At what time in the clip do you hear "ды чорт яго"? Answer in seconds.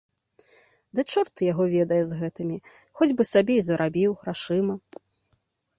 0.99-1.63